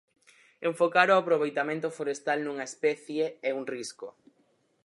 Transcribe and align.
Enfocar 0.69 1.07
o 1.11 1.15
aproveitamento 1.21 1.87
forestal 1.97 2.39
nunha 2.41 2.65
especie 2.71 3.25
é 3.49 3.51
un 3.59 3.63
risco. 3.75 4.07